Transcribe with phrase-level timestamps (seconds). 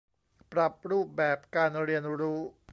[0.51, 2.39] ปรับรูปแบบการเรียนรู้